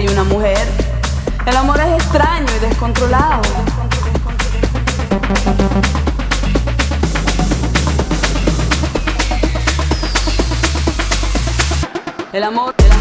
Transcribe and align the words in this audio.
y 0.00 0.08
una 0.08 0.24
mujer. 0.24 0.66
El 1.44 1.56
amor 1.56 1.78
es 1.80 2.02
extraño 2.02 2.46
y 2.56 2.66
descontrolado. 2.66 3.42
El 12.32 12.44
amor. 12.44 12.74
El 12.78 12.91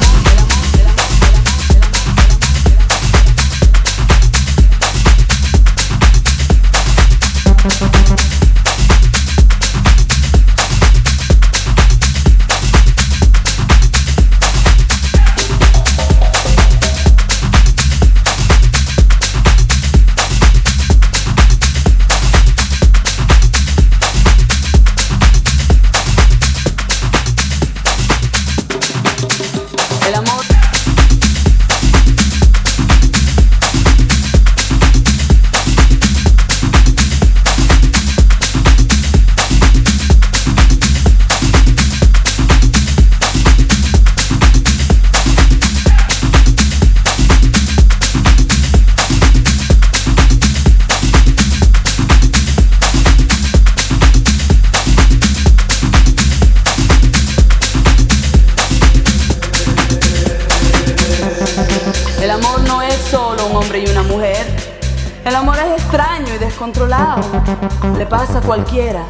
cualquiera. 68.53 69.05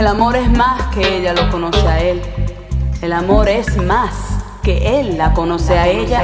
El 0.00 0.06
amor 0.06 0.34
es 0.34 0.50
más 0.50 0.80
que 0.94 1.18
ella 1.18 1.34
lo 1.34 1.50
conoce 1.50 1.86
a 1.86 2.00
él. 2.00 2.22
El 3.02 3.12
amor 3.12 3.46
es 3.50 3.76
más 3.76 4.14
que 4.62 4.98
él 4.98 5.18
la 5.18 5.34
conoce 5.34 5.78
a 5.78 5.88
ella. 5.88 6.22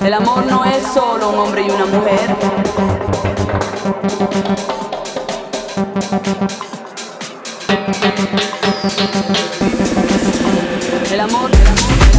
El 0.00 0.12
amor 0.12 0.44
no 0.44 0.64
es 0.64 0.82
solo 0.92 1.28
un 1.28 1.38
hombre 1.38 1.62
y 1.62 1.70
una 1.70 1.86
mujer. 1.86 2.34
El 11.12 11.20
amor. 11.20 11.50
El 11.52 11.86
amor. 11.94 12.09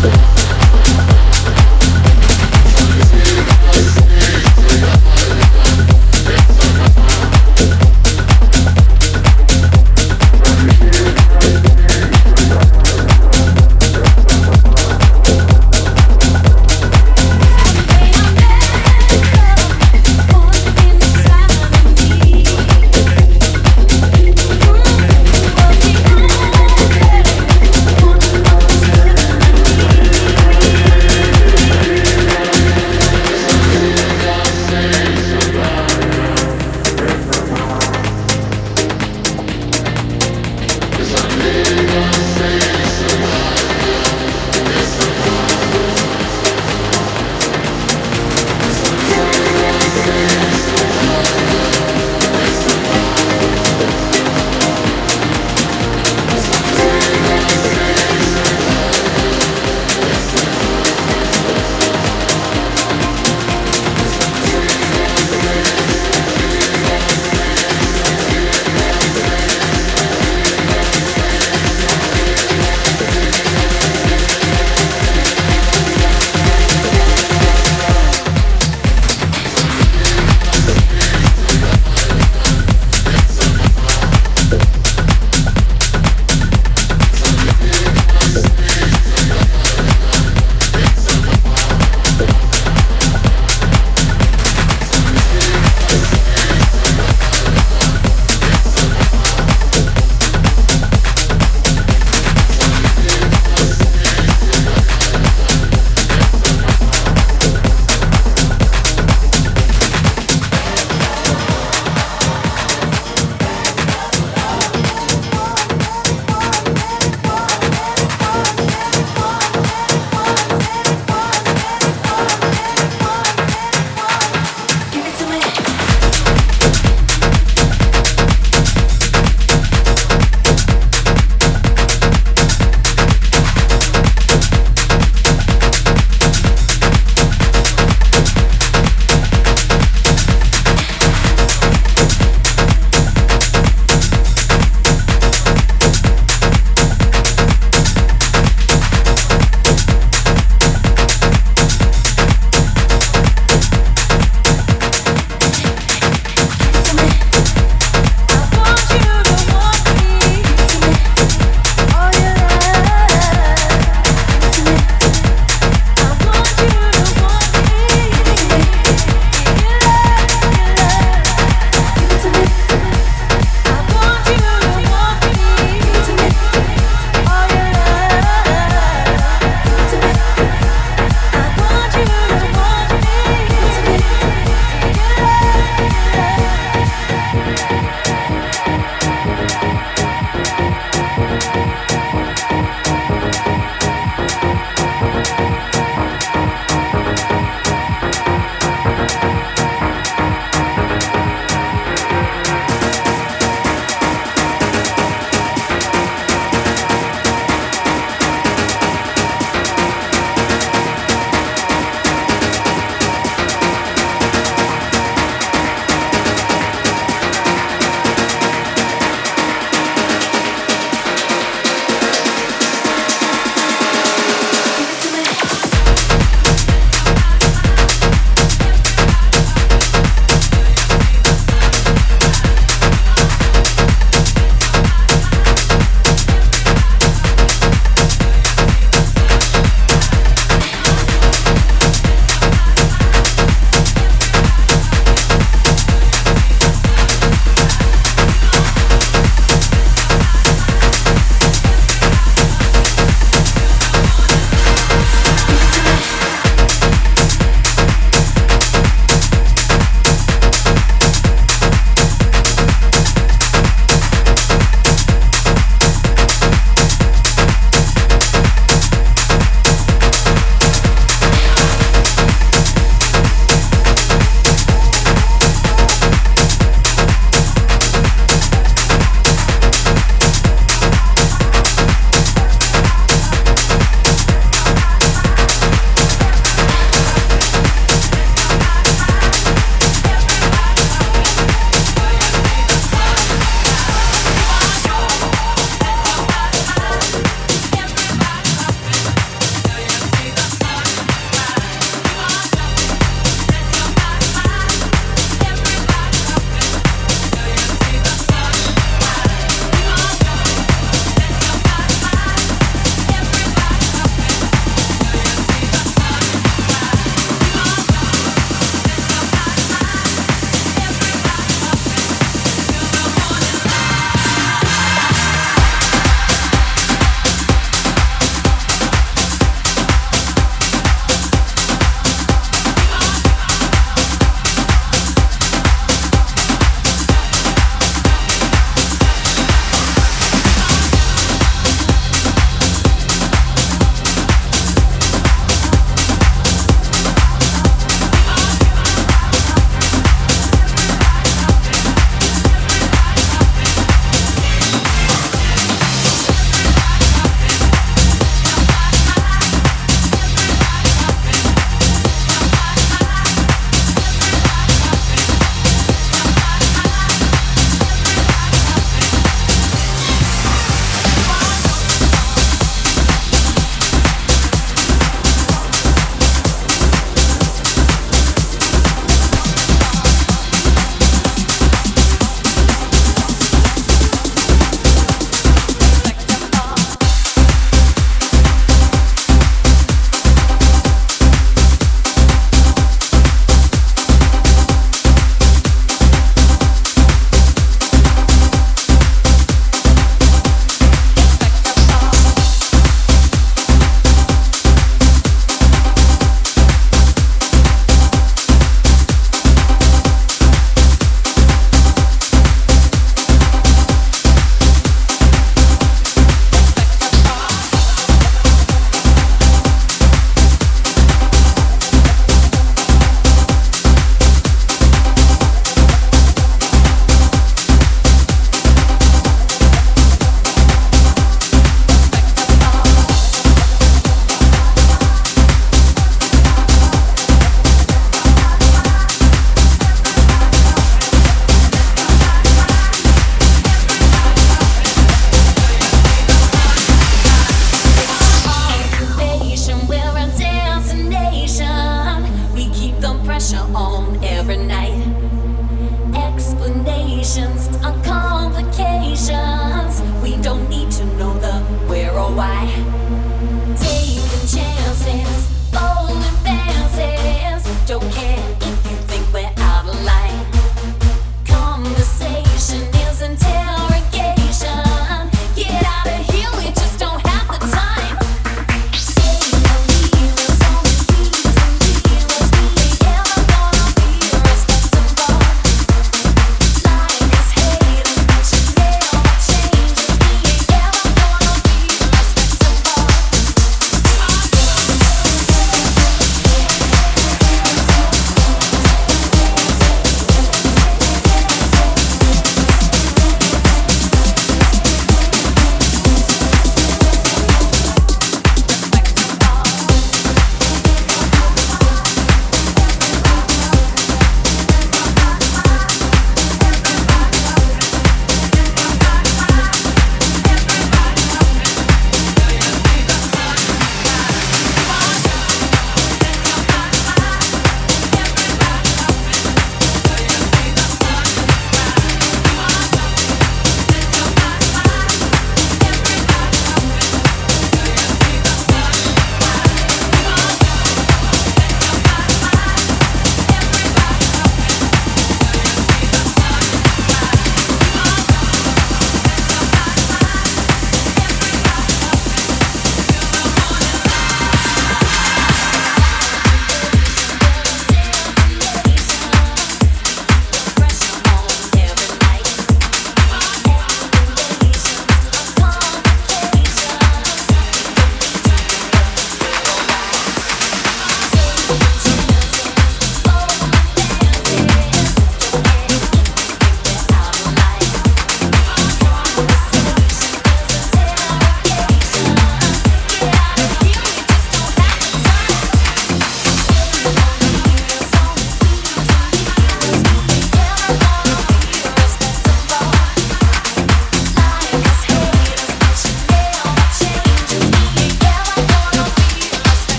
Thank 0.00 0.37